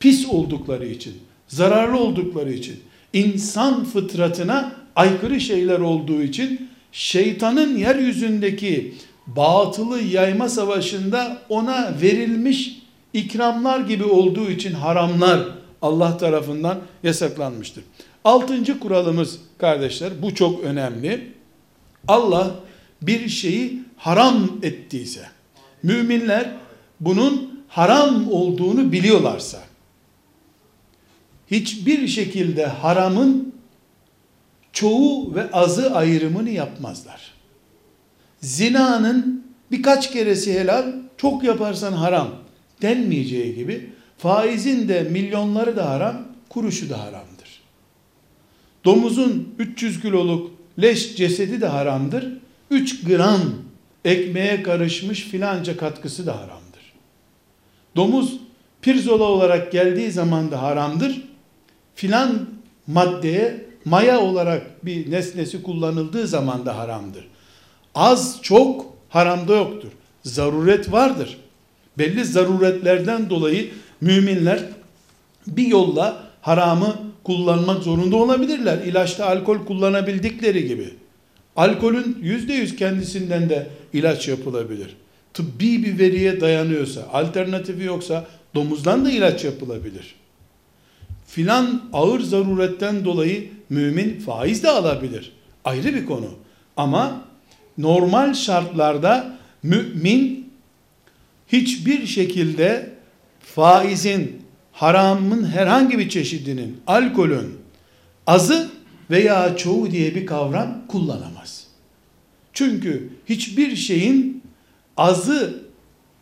pis 0.00 0.26
oldukları 0.28 0.86
için, 0.86 1.14
zararlı 1.48 1.98
oldukları 1.98 2.52
için, 2.52 2.80
insan 3.12 3.84
fıtratına 3.84 4.72
aykırı 4.96 5.40
şeyler 5.40 5.78
olduğu 5.78 6.22
için 6.22 6.68
şeytanın 6.92 7.76
yeryüzündeki 7.76 8.94
batılı 9.26 10.00
yayma 10.00 10.48
savaşında 10.48 11.38
ona 11.48 11.94
verilmiş 12.02 12.82
ikramlar 13.12 13.80
gibi 13.80 14.04
olduğu 14.04 14.50
için 14.50 14.72
haramlar 14.72 15.40
Allah 15.82 16.16
tarafından 16.16 16.78
yasaklanmıştır. 17.02 17.84
Altıncı 18.24 18.80
kuralımız 18.80 19.38
kardeşler 19.58 20.12
bu 20.22 20.34
çok 20.34 20.64
önemli. 20.64 21.32
Allah 22.08 22.54
bir 23.02 23.28
şeyi 23.28 23.82
haram 23.96 24.50
ettiyse 24.62 25.26
müminler 25.82 26.50
bunun 27.00 27.64
haram 27.68 28.32
olduğunu 28.32 28.92
biliyorlarsa 28.92 29.58
hiçbir 31.50 32.08
şekilde 32.08 32.66
haramın 32.66 33.54
çoğu 34.72 35.34
ve 35.34 35.50
azı 35.50 35.94
ayrımını 35.94 36.50
yapmazlar. 36.50 37.32
Zinanın 38.40 39.46
birkaç 39.70 40.12
keresi 40.12 40.60
helal, 40.60 40.92
çok 41.16 41.44
yaparsan 41.44 41.92
haram 41.92 42.28
denmeyeceği 42.82 43.54
gibi 43.54 43.90
faizin 44.18 44.88
de 44.88 45.02
milyonları 45.02 45.76
da 45.76 45.90
haram, 45.90 46.16
kuruşu 46.48 46.90
da 46.90 47.00
haramdır. 47.00 47.62
Domuzun 48.84 49.54
300 49.58 50.02
kiloluk 50.02 50.50
leş 50.82 51.16
cesedi 51.16 51.60
de 51.60 51.66
haramdır. 51.66 52.41
3 52.72 53.04
gram 53.04 53.40
ekmeğe 54.04 54.62
karışmış 54.62 55.20
filanca 55.20 55.76
katkısı 55.76 56.26
da 56.26 56.36
haramdır. 56.36 56.92
Domuz 57.96 58.36
pirzola 58.82 59.24
olarak 59.24 59.72
geldiği 59.72 60.10
zaman 60.10 60.50
da 60.50 60.62
haramdır. 60.62 61.24
Filan 61.94 62.48
maddeye 62.86 63.66
maya 63.84 64.20
olarak 64.20 64.86
bir 64.86 65.10
nesnesi 65.10 65.62
kullanıldığı 65.62 66.26
zaman 66.26 66.66
da 66.66 66.78
haramdır. 66.78 67.28
Az 67.94 68.38
çok 68.42 68.94
haramda 69.08 69.56
yoktur. 69.56 69.88
Zaruret 70.22 70.92
vardır. 70.92 71.38
Belli 71.98 72.24
zaruretlerden 72.24 73.30
dolayı 73.30 73.70
müminler 74.00 74.68
bir 75.46 75.66
yolla 75.66 76.22
haramı 76.40 76.96
kullanmak 77.24 77.82
zorunda 77.82 78.16
olabilirler. 78.16 78.78
İlaçta 78.78 79.26
alkol 79.26 79.58
kullanabildikleri 79.58 80.68
gibi. 80.68 81.01
Alkolün 81.56 82.18
yüzde 82.22 82.52
yüz 82.52 82.76
kendisinden 82.76 83.48
de 83.48 83.66
ilaç 83.92 84.28
yapılabilir. 84.28 84.96
Tıbbi 85.34 85.84
bir 85.84 85.98
veriye 85.98 86.40
dayanıyorsa, 86.40 87.08
alternatifi 87.12 87.84
yoksa 87.84 88.26
domuzdan 88.54 89.04
da 89.04 89.10
ilaç 89.10 89.44
yapılabilir. 89.44 90.14
Filan 91.26 91.82
ağır 91.92 92.20
zaruretten 92.20 93.04
dolayı 93.04 93.50
mümin 93.70 94.20
faiz 94.20 94.62
de 94.62 94.70
alabilir. 94.70 95.32
Ayrı 95.64 95.94
bir 95.94 96.06
konu. 96.06 96.30
Ama 96.76 97.24
normal 97.78 98.34
şartlarda 98.34 99.36
mümin 99.62 100.52
hiçbir 101.48 102.06
şekilde 102.06 102.90
faizin, 103.40 104.42
haramın 104.72 105.44
herhangi 105.44 105.98
bir 105.98 106.08
çeşidinin, 106.08 106.80
alkolün 106.86 107.58
azı 108.26 108.70
veya 109.10 109.56
çoğu 109.56 109.90
diye 109.90 110.14
bir 110.14 110.26
kavram 110.26 110.86
kullanamaz. 110.88 111.66
Çünkü 112.52 113.08
hiçbir 113.28 113.76
şeyin 113.76 114.42
azı 114.96 115.62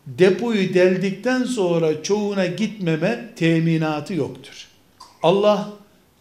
depoyu 0.06 0.74
deldikten 0.74 1.44
sonra 1.44 2.02
çoğuna 2.02 2.46
gitmeme 2.46 3.30
teminatı 3.36 4.14
yoktur. 4.14 4.68
Allah 5.22 5.70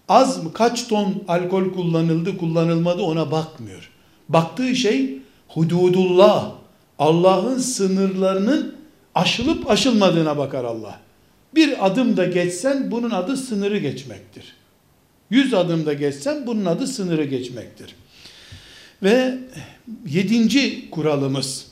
az 0.10 0.44
mı 0.44 0.54
kaç 0.54 0.88
ton 0.88 1.24
alkol 1.28 1.74
kullanıldı 1.74 2.38
kullanılmadı 2.38 3.02
ona 3.02 3.32
bakmıyor. 3.32 3.90
Baktığı 4.30 4.76
şey 4.76 5.18
hududullah. 5.48 6.52
Allah'ın 7.00 7.58
sınırlarının 7.58 8.76
aşılıp 9.16 9.70
aşılmadığına 9.70 10.38
bakar 10.38 10.64
Allah. 10.64 11.00
Bir 11.56 11.86
adım 11.86 12.18
da 12.18 12.26
geçsen 12.26 12.92
bunun 12.92 13.10
adı 13.10 13.38
sınırı 13.38 13.78
geçmektir. 13.78 14.59
Yüz 15.30 15.54
adım 15.54 15.86
da 15.86 15.94
geçsen 15.94 16.48
bunun 16.48 16.66
adı 16.66 16.88
sınırı 16.88 17.24
geçmektir. 17.24 17.96
Ve 19.04 19.38
yedinci 20.08 20.90
kuralımız 20.90 21.68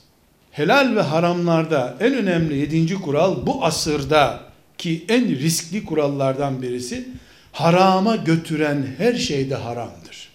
helal 0.52 0.96
ve 0.96 1.02
haramlarda 1.02 1.98
en 2.00 2.14
önemli 2.14 2.58
yedinci 2.58 2.96
kural 2.96 3.46
bu 3.46 3.66
asırda 3.66 4.44
ki 4.78 5.06
en 5.10 5.40
riskli 5.40 5.86
kurallardan 5.86 6.62
birisi 6.62 7.08
harama 7.52 8.16
götüren 8.16 8.88
her 8.98 9.14
şeyde 9.14 9.56
haramdır. 9.56 10.30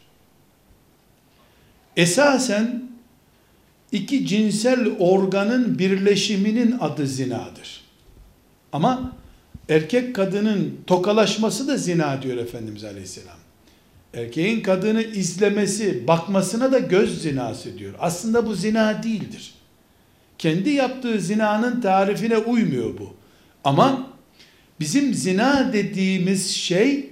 Esasen 1.97 2.83
iki 3.93 4.27
cinsel 4.27 4.89
organın 4.99 5.79
birleşiminin 5.79 6.77
adı 6.81 7.07
zinadır. 7.07 7.81
Ama 8.73 9.13
erkek 9.69 10.15
kadının 10.15 10.81
tokalaşması 10.87 11.69
da 11.69 11.77
zina 11.77 12.23
diyor 12.23 12.37
Efendimiz 12.37 12.85
Aleyhisselam. 12.85 13.37
Erkeğin 14.15 14.61
kadını 14.61 15.03
izlemesi, 15.03 16.09
bakmasına 16.09 16.73
da 16.73 16.79
göz 16.79 17.23
zinası 17.23 17.79
diyor. 17.79 17.95
Aslında 17.99 18.47
bu 18.47 18.55
zina 18.55 19.03
değildir. 19.03 19.55
Kendi 20.39 20.71
yaptığı 20.71 21.21
zinanın 21.21 21.81
tarifine 21.81 22.37
uymuyor 22.37 22.99
bu. 22.99 23.15
Ama 23.65 24.07
bizim 24.81 25.15
zina 25.15 25.73
dediğimiz 25.73 26.51
şey 26.51 27.11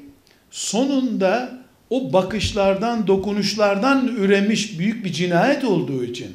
sonunda 0.51 1.61
o 1.91 2.13
bakışlardan, 2.13 3.07
dokunuşlardan 3.07 4.09
üremiş 4.09 4.79
büyük 4.79 5.05
bir 5.05 5.13
cinayet 5.13 5.65
olduğu 5.65 6.05
için 6.05 6.31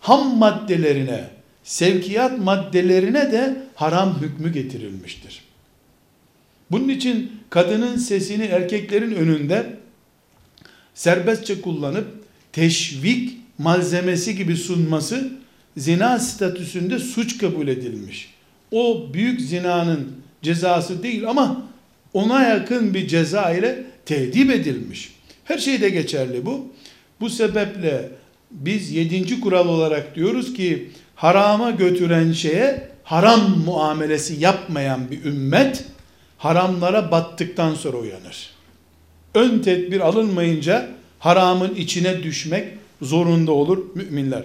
ham 0.00 0.38
maddelerine, 0.38 1.24
sevkiyat 1.64 2.38
maddelerine 2.38 3.32
de 3.32 3.56
haram 3.74 4.20
hükmü 4.20 4.52
getirilmiştir. 4.52 5.49
Bunun 6.70 6.88
için 6.88 7.32
kadının 7.50 7.96
sesini 7.96 8.44
erkeklerin 8.44 9.14
önünde 9.14 9.76
serbestçe 10.94 11.60
kullanıp 11.60 12.06
teşvik 12.52 13.36
malzemesi 13.58 14.36
gibi 14.36 14.56
sunması 14.56 15.32
zina 15.76 16.18
statüsünde 16.18 16.98
suç 16.98 17.38
kabul 17.38 17.68
edilmiş. 17.68 18.34
O 18.72 19.06
büyük 19.14 19.40
zinanın 19.40 20.12
cezası 20.42 21.02
değil 21.02 21.28
ama 21.28 21.62
ona 22.14 22.42
yakın 22.42 22.94
bir 22.94 23.08
ceza 23.08 23.50
ile 23.50 23.84
tedip 24.06 24.50
edilmiş. 24.50 25.12
Her 25.44 25.58
şeyde 25.58 25.90
geçerli 25.90 26.46
bu. 26.46 26.66
Bu 27.20 27.30
sebeple 27.30 28.08
biz 28.50 28.90
yedinci 28.90 29.40
kural 29.40 29.68
olarak 29.68 30.14
diyoruz 30.14 30.54
ki 30.54 30.90
harama 31.14 31.70
götüren 31.70 32.32
şeye 32.32 32.88
haram 33.04 33.58
muamelesi 33.64 34.34
yapmayan 34.40 35.10
bir 35.10 35.24
ümmet 35.24 35.84
haramlara 36.40 37.10
battıktan 37.10 37.74
sonra 37.74 37.96
uyanır. 37.96 38.50
Ön 39.34 39.58
tedbir 39.58 40.00
alınmayınca 40.00 40.88
haramın 41.18 41.74
içine 41.74 42.22
düşmek 42.22 42.68
zorunda 43.02 43.52
olur 43.52 43.78
müminler. 43.94 44.42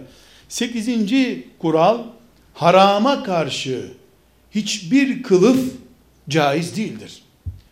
Sekizinci 0.50 1.48
kural 1.60 2.00
harama 2.54 3.24
karşı 3.24 3.92
hiçbir 4.52 5.24
kılıf 5.24 5.60
caiz 6.30 6.78
değildir. 6.78 7.24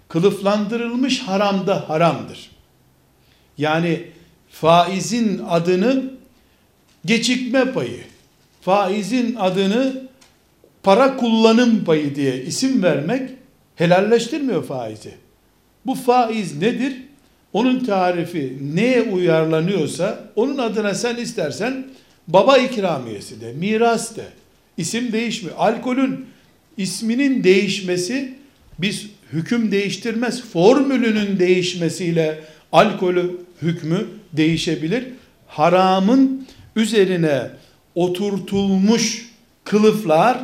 Kılıflandırılmış 0.08 1.20
haram 1.20 1.68
da 1.68 1.90
haramdır. 1.90 2.52
Yani 3.58 4.06
faizin 4.50 5.42
adını 5.50 6.04
geçikme 7.06 7.72
payı, 7.72 8.04
faizin 8.62 9.36
adını 9.36 10.08
para 10.84 11.18
kullanım 11.18 11.84
payı 11.84 12.16
diye 12.16 12.44
isim 12.44 12.84
vermek 12.84 13.30
helalleştirmiyor 13.76 14.66
faizi. 14.66 15.14
Bu 15.86 15.96
faiz 15.96 16.58
nedir? 16.58 16.94
Onun 17.54 17.80
tarifi 17.80 18.58
neye 18.76 19.02
uyarlanıyorsa 19.02 20.24
onun 20.36 20.58
adına 20.58 20.94
sen 20.94 21.16
istersen 21.16 21.88
baba 22.28 22.58
ikramiyesi 22.58 23.42
de, 23.42 23.54
miras 23.54 24.16
de, 24.18 24.26
isim 24.78 25.12
değişmiyor. 25.12 25.56
Alkolün 25.58 26.26
isminin 26.78 27.44
değişmesi 27.44 28.34
biz 28.80 29.06
hüküm 29.34 29.72
değiştirmez. 29.72 30.42
Formülünün 30.42 31.40
değişmesiyle 31.40 32.40
alkolü 32.72 33.38
hükmü 33.62 34.08
değişebilir. 34.34 35.06
Haramın 35.48 36.48
üzerine 36.76 37.50
oturtulmuş 37.96 39.30
kılıflar 39.64 40.38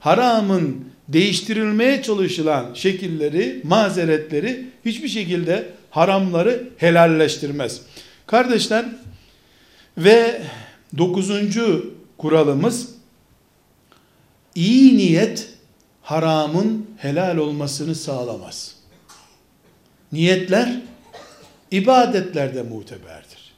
haramın 0.00 0.84
değiştirilmeye 1.08 2.02
çalışılan 2.02 2.74
şekilleri, 2.74 3.60
mazeretleri 3.64 4.66
hiçbir 4.84 5.08
şekilde 5.08 5.66
haramları 5.90 6.68
helalleştirmez. 6.76 7.80
Kardeşler 8.26 8.84
ve 9.98 10.42
dokuzuncu 10.98 11.94
kuralımız 12.18 12.88
iyi 14.54 14.96
niyet 14.96 15.48
haramın 16.02 16.86
helal 16.96 17.36
olmasını 17.36 17.94
sağlamaz. 17.94 18.76
Niyetler 20.12 20.80
ibadetlerde 21.70 22.62
muteberdir. 22.62 23.54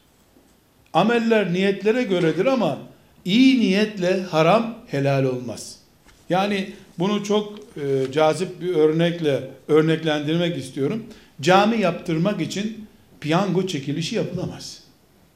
Ameller 0.92 1.52
niyetlere 1.52 2.02
göredir 2.02 2.46
ama 2.46 2.78
iyi 3.24 3.60
niyetle 3.60 4.22
haram 4.22 4.78
helal 4.86 5.24
olmaz. 5.24 5.85
Yani 6.30 6.72
bunu 6.98 7.24
çok 7.24 7.58
e, 7.58 8.12
cazip 8.12 8.60
bir 8.60 8.74
örnekle 8.74 9.50
örneklendirmek 9.68 10.56
istiyorum. 10.56 11.04
Cami 11.40 11.80
yaptırmak 11.80 12.40
için 12.40 12.86
piyango 13.20 13.66
çekilişi 13.66 14.16
yapılamaz. 14.16 14.82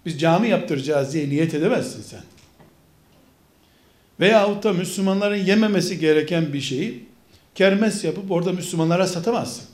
Biz 0.06 0.20
cami 0.20 0.48
yaptıracağız 0.48 1.12
diye 1.12 1.28
niyet 1.28 1.54
edemezsin 1.54 2.02
sen. 2.02 2.20
Veyahut 4.20 4.64
da 4.64 4.72
Müslümanların 4.72 5.36
yememesi 5.36 5.98
gereken 5.98 6.52
bir 6.52 6.60
şeyi 6.60 7.04
kermes 7.54 8.04
yapıp 8.04 8.30
orada 8.30 8.52
Müslümanlara 8.52 9.06
satamazsın. 9.06 9.64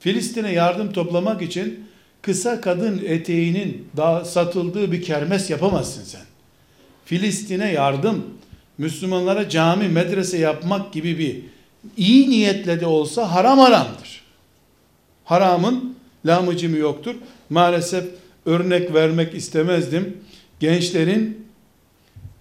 Filistin'e 0.00 0.52
yardım 0.52 0.92
toplamak 0.92 1.42
için 1.42 1.84
kısa 2.22 2.60
kadın 2.60 3.02
eteğinin 3.06 3.88
daha 3.96 4.24
satıldığı 4.24 4.92
bir 4.92 5.02
kermes 5.02 5.50
yapamazsın 5.50 6.04
sen. 6.04 6.22
Filistin'e 7.04 7.72
yardım, 7.72 8.24
Müslümanlara 8.78 9.48
cami, 9.48 9.88
medrese 9.88 10.38
yapmak 10.38 10.92
gibi 10.92 11.18
bir 11.18 11.42
iyi 11.96 12.30
niyetle 12.30 12.80
de 12.80 12.86
olsa 12.86 13.32
haram 13.32 13.58
haramdır. 13.58 14.22
Haramın 15.24 15.96
lamıcımı 16.26 16.76
yoktur. 16.76 17.14
Maalesef 17.50 18.04
örnek 18.46 18.94
vermek 18.94 19.34
istemezdim. 19.34 20.16
Gençlerin 20.60 21.46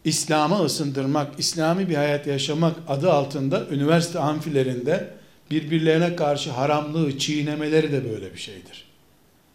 İslam'a 0.04 0.64
ısındırmak, 0.64 1.40
İslami 1.40 1.90
bir 1.90 1.96
hayat 1.96 2.28
yaşamak 2.28 2.76
adı 2.88 3.12
altında 3.12 3.68
üniversite 3.72 4.20
amfilerinde 4.20 5.10
birbirlerine 5.52 6.16
karşı 6.16 6.52
haramlığı 6.52 7.18
çiğnemeleri 7.18 7.92
de 7.92 8.10
böyle 8.12 8.34
bir 8.34 8.40
şeydir. 8.40 8.86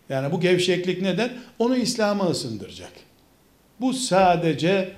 Yani 0.08 0.32
bu 0.32 0.40
gevşeklik 0.40 1.02
neden? 1.02 1.30
Onu 1.58 1.76
İslam'a 1.76 2.30
ısındıracak. 2.30 2.92
Bu 3.80 3.92
sadece 3.92 4.92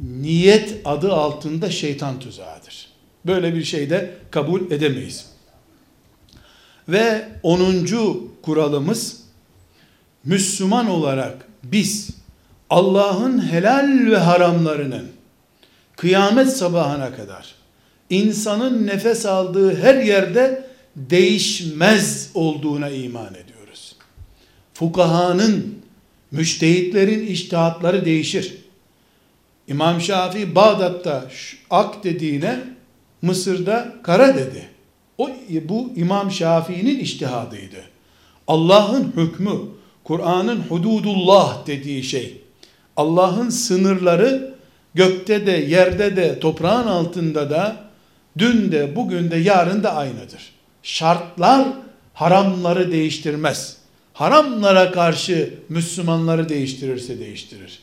niyet 0.00 0.80
adı 0.84 1.12
altında 1.12 1.70
şeytan 1.70 2.18
tuzağıdır. 2.18 2.88
Böyle 3.26 3.54
bir 3.54 3.64
şey 3.64 3.90
de 3.90 4.14
kabul 4.30 4.70
edemeyiz. 4.70 5.26
Ve 6.88 7.28
10. 7.42 7.86
kuralımız 8.42 9.20
Müslüman 10.24 10.90
olarak 10.90 11.48
biz 11.64 12.10
Allah'ın 12.70 13.52
helal 13.52 14.10
ve 14.10 14.16
haramlarının 14.16 15.08
kıyamet 15.96 16.56
sabahına 16.56 17.16
kadar 17.16 17.54
insanın 18.10 18.86
nefes 18.86 19.26
aldığı 19.26 19.76
her 19.76 19.94
yerde 19.94 20.70
değişmez 20.96 22.30
olduğuna 22.34 22.88
iman 22.88 23.34
ediyoruz. 23.34 23.96
Fukahanın, 24.74 25.74
müştehitlerin 26.30 27.26
iştihatları 27.26 28.04
değişir. 28.04 28.59
İmam 29.70 30.00
Şafii 30.00 30.54
Bağdat'ta 30.54 31.24
ak 31.70 32.04
dediğine 32.04 32.58
Mısır'da 33.22 33.92
kara 34.02 34.36
dedi. 34.36 34.68
O 35.18 35.30
bu 35.68 35.92
İmam 35.96 36.30
Şafii'nin 36.30 36.98
iştihadıydı. 36.98 37.84
Allah'ın 38.46 39.12
hükmü, 39.16 39.52
Kur'an'ın 40.04 40.60
hududullah 40.68 41.66
dediği 41.66 42.02
şey. 42.02 42.40
Allah'ın 42.96 43.50
sınırları 43.50 44.54
gökte 44.94 45.46
de, 45.46 45.52
yerde 45.52 46.16
de, 46.16 46.40
toprağın 46.40 46.86
altında 46.86 47.50
da, 47.50 47.76
dün 48.38 48.72
de, 48.72 48.96
bugün 48.96 49.30
de, 49.30 49.36
yarın 49.36 49.82
da 49.82 49.94
aynıdır. 49.94 50.52
Şartlar 50.82 51.68
haramları 52.14 52.92
değiştirmez. 52.92 53.76
Haramlara 54.12 54.92
karşı 54.92 55.54
Müslümanları 55.68 56.48
değiştirirse 56.48 57.18
değiştirir. 57.18 57.78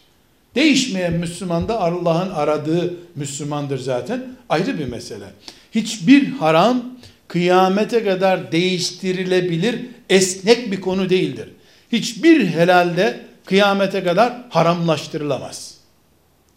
Değişmeyen 0.55 1.13
Müslüman 1.13 1.67
da 1.67 1.81
Allah'ın 1.81 2.29
aradığı 2.29 2.93
Müslümandır 3.15 3.79
zaten. 3.79 4.25
Ayrı 4.49 4.79
bir 4.79 4.85
mesele. 4.85 5.25
Hiçbir 5.71 6.27
haram 6.27 6.83
kıyamete 7.27 8.03
kadar 8.03 8.51
değiştirilebilir, 8.51 9.79
esnek 10.09 10.71
bir 10.71 10.81
konu 10.81 11.09
değildir. 11.09 11.49
Hiçbir 11.91 12.47
helalde 12.47 13.19
kıyamete 13.45 14.03
kadar 14.03 14.33
haramlaştırılamaz. 14.49 15.77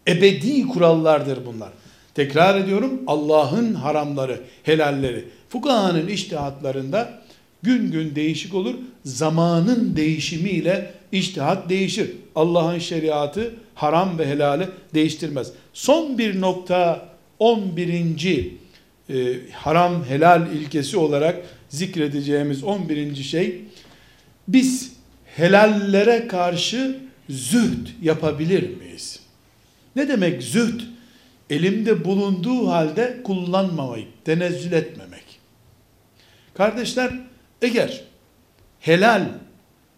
Ebedi 0.09 0.66
kurallardır 0.66 1.46
bunlar. 1.46 1.70
Tekrar 2.14 2.61
ediyorum 2.61 3.03
Allah'ın 3.07 3.74
haramları, 3.74 4.40
helalleri, 4.62 5.24
fukahanın 5.48 6.09
iştihatlarında 6.09 7.20
gün 7.62 7.90
gün 7.90 8.14
değişik 8.14 8.55
olur. 8.55 8.74
Zamanın 9.05 9.96
değişimiyle 9.96 10.94
iştihat 11.12 11.68
değişir. 11.68 12.11
Allah'ın 12.35 12.79
şeriatı 12.79 13.55
haram 13.81 14.19
ve 14.19 14.27
helali 14.27 14.69
değiştirmez. 14.95 15.53
Son 15.73 16.19
bir 16.19 16.40
nokta 16.40 17.09
11. 17.38 18.53
E, 19.11 19.37
haram 19.53 20.05
helal 20.05 20.53
ilkesi 20.53 20.97
olarak 20.97 21.37
zikredeceğimiz 21.69 22.64
11. 22.64 23.14
şey 23.14 23.64
biz 24.49 24.93
helallere 25.37 26.29
karşı 26.29 26.99
zühd 27.29 27.87
yapabilir 28.03 28.77
miyiz? 28.77 29.21
Ne 29.97 30.09
demek 30.09 30.43
zühd? 30.43 30.81
Elimde 31.51 32.05
bulunduğu 32.05 32.69
halde 32.69 33.21
kullanmamayı, 33.25 34.07
tenezzül 34.25 34.73
etmemek. 34.73 35.25
Kardeşler, 36.55 37.12
eğer 37.62 38.01
helal 38.81 39.29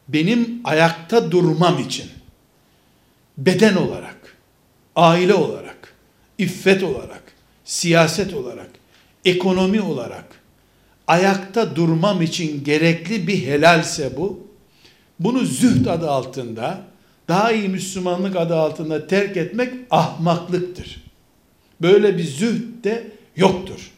benim 0.09 0.61
ayakta 0.65 1.31
durmam 1.31 1.79
için 1.79 2.07
beden 3.39 3.77
olarak, 3.77 4.37
aile 4.97 5.35
olarak, 5.35 5.95
iffet 6.39 6.83
olarak, 6.83 7.23
siyaset 7.65 8.35
olarak, 8.35 8.71
ekonomi 9.25 9.81
olarak 9.81 10.25
ayakta 11.07 11.77
durmam 11.77 12.23
için 12.23 12.65
gerekli 12.65 13.27
bir 13.27 13.47
helalse 13.47 14.17
bu, 14.17 14.47
bunu 15.21 15.45
zühd 15.45 15.87
adı 15.87 16.11
altında, 16.11 16.81
daha 17.29 17.53
iyi 17.53 17.69
Müslümanlık 17.69 18.37
adı 18.37 18.57
altında 18.57 19.07
terk 19.07 19.37
etmek 19.37 19.75
ahmaklıktır. 19.91 21.03
Böyle 21.83 22.19
bir 22.19 22.25
zühd 22.25 22.85
de 22.85 23.11
yoktur. 23.37 23.91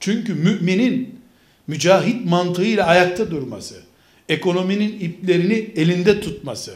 Çünkü 0.00 0.34
müminin 0.34 1.20
mücahit 1.66 2.24
mantığıyla 2.24 2.86
ayakta 2.86 3.30
durması, 3.30 3.74
ekonominin 4.28 5.00
iplerini 5.00 5.70
elinde 5.76 6.20
tutması, 6.20 6.74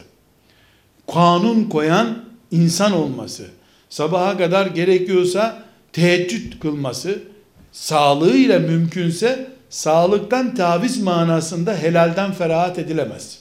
kanun 1.13 1.65
koyan 1.65 2.25
insan 2.51 2.93
olması, 2.93 3.47
sabaha 3.89 4.39
kadar 4.39 4.67
gerekiyorsa 4.67 5.63
teheccüd 5.93 6.61
kılması, 6.61 7.23
sağlığıyla 7.73 8.59
mümkünse 8.59 9.51
sağlıktan 9.71 10.55
taviz 10.55 11.03
manasında 11.03 11.77
helalden 11.77 12.33
ferahat 12.33 12.79
edilemez. 12.79 13.39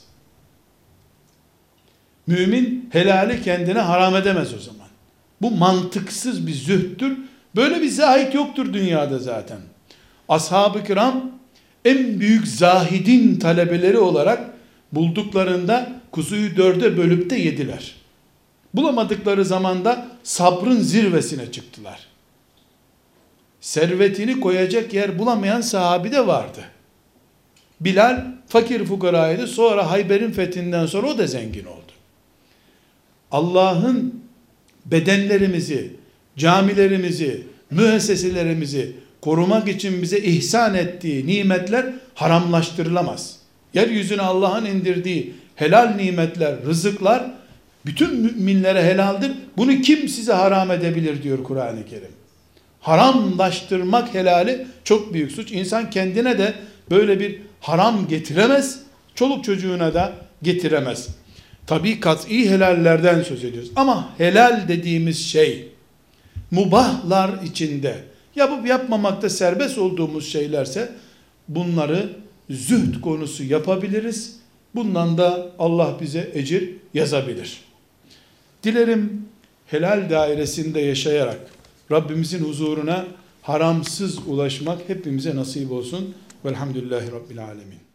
Mümin 2.28 2.89
helali 2.91 3.43
kendine 3.43 3.80
haram 3.80 4.15
edemez 4.15 4.54
o 4.54 4.60
zaman. 4.60 4.88
Bu 5.41 5.52
mantıksız 5.52 6.48
bir 6.48 6.54
zühttür. 6.54 7.17
Böyle 7.56 7.82
bir 7.82 7.89
zahit 7.89 8.36
yoktur 8.36 8.74
dünyada 8.74 9.19
zaten. 9.19 9.58
Ashab-ı 10.30 10.84
kiram 10.84 11.32
en 11.86 12.19
büyük 12.19 12.48
zahidin 12.48 13.39
talebeleri 13.39 13.98
olarak 13.98 14.39
bulduklarında 14.91 15.98
kuzuyu 16.12 16.58
dörde 16.58 16.98
bölüp 16.98 17.30
de 17.30 17.36
yediler. 17.36 17.95
Bulamadıkları 18.74 19.45
zamanda 19.45 20.08
sabrın 20.24 20.80
zirvesine 20.80 21.52
çıktılar. 21.52 22.00
Servetini 23.62 24.39
koyacak 24.39 24.93
yer 24.93 25.19
bulamayan 25.19 25.62
sahabi 25.62 26.12
de 26.12 26.28
vardı. 26.28 26.60
Bilal 27.82 28.26
fakir 28.48 28.86
fukaraydı. 28.86 29.48
Sonra 29.48 29.91
Hayber'in 29.91 30.32
fethinden 30.32 30.86
sonra 30.86 31.08
o 31.08 31.17
da 31.17 31.28
zengin 31.28 31.65
oldu. 31.65 31.91
Allah'ın 33.32 34.24
bedenlerimizi, 34.86 35.91
camilerimizi, 36.38 37.48
müesseselerimizi 37.72 38.95
korumak 39.22 39.67
için 39.67 40.02
bize 40.02 40.19
ihsan 40.19 40.76
ettiği 40.76 41.28
nimetler 41.28 41.86
haramlaştırılamaz. 42.15 43.39
Yeryüzüne 43.74 44.22
Allah'ın 44.22 44.65
indirdiği 44.65 45.34
helal 45.60 45.95
nimetler, 45.95 46.56
rızıklar 46.65 47.32
bütün 47.86 48.15
müminlere 48.15 48.84
helaldir. 48.84 49.32
Bunu 49.58 49.82
kim 49.82 50.10
size 50.10 50.34
haram 50.34 50.72
edebilir 50.72 51.24
diyor 51.24 51.43
Kur'an-ı 51.43 51.86
Kerim. 51.86 52.12
Haramlaştırmak 52.80 54.13
helali 54.13 54.67
çok 54.84 55.13
büyük 55.13 55.32
suç. 55.32 55.52
İnsan 55.52 55.89
kendine 55.89 56.38
de 56.38 56.54
böyle 56.89 57.19
bir 57.19 57.41
haram 57.60 58.08
getiremez. 58.08 58.80
Çoluk 59.15 59.43
çocuğuna 59.43 59.93
da 59.93 60.13
getiremez. 60.43 61.08
Tabi 61.67 62.00
kat'i 62.00 62.50
helallerden 62.50 63.24
söz 63.24 63.43
ediyoruz. 63.43 63.72
Ama 63.76 64.10
helal 64.17 64.67
dediğimiz 64.67 65.26
şey 65.26 65.67
mubahlar 66.52 67.32
içinde 67.45 67.95
yapıp 68.36 68.67
yapmamakta 68.67 69.30
serbest 69.30 69.78
olduğumuz 69.78 70.32
şeylerse 70.32 70.91
bunları 71.48 72.10
zühd 72.50 73.02
konusu 73.02 73.43
yapabiliriz. 73.43 74.38
Bundan 74.75 75.17
da 75.17 75.51
Allah 75.60 75.97
bize 76.01 76.32
ecir 76.34 76.75
yazabilir. 76.93 77.62
Dilerim 78.63 79.25
helal 79.67 80.10
dairesinde 80.10 80.79
yaşayarak 80.79 81.39
Rabbimizin 81.91 82.43
huzuruna 82.43 83.05
haramsız 83.41 84.27
ulaşmak 84.27 84.89
hepimize 84.89 85.36
nasip 85.36 85.71
olsun. 85.71 86.15
Velhamdülillahi 86.45 87.12
Rabbil 87.12 87.43
Alemin. 87.43 87.88